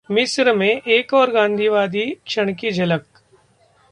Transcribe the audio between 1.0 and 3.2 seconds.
और गांधीवादी क्षण की झलक